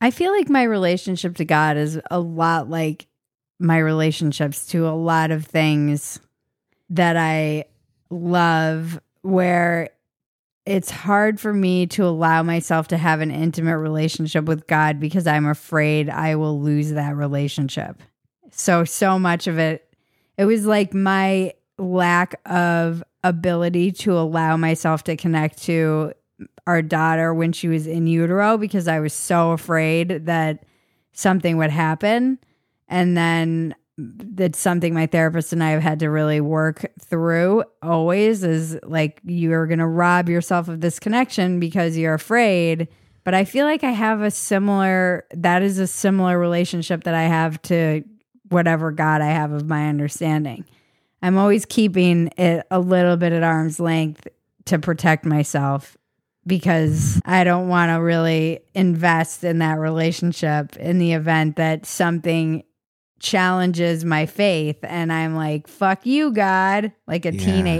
I 0.00 0.10
feel 0.10 0.32
like 0.32 0.48
my 0.48 0.62
relationship 0.62 1.36
to 1.36 1.44
God 1.44 1.76
is 1.76 2.00
a 2.10 2.18
lot 2.18 2.70
like 2.70 3.06
my 3.58 3.78
relationships 3.78 4.66
to 4.68 4.88
a 4.88 4.96
lot 4.96 5.30
of 5.30 5.44
things 5.44 6.18
that 6.88 7.16
I 7.16 7.64
love, 8.08 9.00
where 9.22 9.90
it's 10.64 10.90
hard 10.90 11.38
for 11.38 11.52
me 11.52 11.86
to 11.88 12.04
allow 12.04 12.42
myself 12.42 12.88
to 12.88 12.96
have 12.96 13.20
an 13.20 13.30
intimate 13.30 13.78
relationship 13.78 14.44
with 14.46 14.66
God 14.66 14.98
because 15.00 15.26
I'm 15.26 15.46
afraid 15.46 16.08
I 16.08 16.36
will 16.36 16.60
lose 16.60 16.92
that 16.92 17.16
relationship. 17.16 18.02
So, 18.50 18.84
so 18.84 19.18
much 19.18 19.46
of 19.46 19.58
it, 19.58 19.86
it 20.38 20.46
was 20.46 20.66
like 20.66 20.94
my 20.94 21.54
lack 21.78 22.40
of 22.46 23.02
ability 23.22 23.92
to 23.92 24.18
allow 24.18 24.56
myself 24.56 25.04
to 25.04 25.16
connect 25.16 25.62
to 25.64 26.12
our 26.70 26.82
daughter 26.82 27.34
when 27.34 27.52
she 27.52 27.66
was 27.66 27.88
in 27.88 28.06
utero 28.06 28.56
because 28.56 28.86
I 28.86 29.00
was 29.00 29.12
so 29.12 29.50
afraid 29.50 30.26
that 30.26 30.64
something 31.12 31.56
would 31.56 31.70
happen. 31.70 32.38
And 32.86 33.16
then 33.16 33.74
that's 33.98 34.58
something 34.58 34.94
my 34.94 35.06
therapist 35.06 35.52
and 35.52 35.64
I 35.64 35.70
have 35.70 35.82
had 35.82 35.98
to 35.98 36.08
really 36.08 36.40
work 36.40 36.90
through 37.00 37.64
always 37.82 38.44
is 38.44 38.78
like 38.84 39.20
you're 39.24 39.66
going 39.66 39.80
to 39.80 39.86
rob 39.86 40.28
yourself 40.28 40.68
of 40.68 40.80
this 40.80 41.00
connection 41.00 41.58
because 41.58 41.98
you're 41.98 42.14
afraid. 42.14 42.86
But 43.24 43.34
I 43.34 43.44
feel 43.44 43.66
like 43.66 43.82
I 43.82 43.90
have 43.90 44.22
a 44.22 44.30
similar, 44.30 45.26
that 45.34 45.62
is 45.62 45.78
a 45.78 45.88
similar 45.88 46.38
relationship 46.38 47.02
that 47.04 47.14
I 47.14 47.24
have 47.24 47.60
to 47.62 48.04
whatever 48.48 48.92
God 48.92 49.22
I 49.22 49.28
have 49.28 49.52
of 49.52 49.68
my 49.68 49.88
understanding. 49.88 50.64
I'm 51.20 51.36
always 51.36 51.66
keeping 51.66 52.28
it 52.38 52.64
a 52.70 52.78
little 52.78 53.16
bit 53.16 53.32
at 53.32 53.42
arm's 53.42 53.80
length 53.80 54.28
to 54.66 54.78
protect 54.78 55.24
myself 55.24 55.96
because 56.50 57.20
I 57.24 57.44
don't 57.44 57.68
want 57.68 57.90
to 57.90 57.94
really 58.02 58.60
invest 58.74 59.44
in 59.44 59.60
that 59.60 59.78
relationship 59.78 60.76
in 60.76 60.98
the 60.98 61.12
event 61.14 61.56
that 61.56 61.86
something 61.86 62.64
challenges 63.20 64.04
my 64.04 64.26
faith 64.26 64.78
and 64.82 65.12
I'm 65.12 65.36
like, 65.36 65.68
fuck 65.68 66.06
you, 66.06 66.32
God, 66.32 66.92
like 67.06 67.24
a 67.26 67.32
Yeah. 67.34 67.44
teenage 67.44 67.78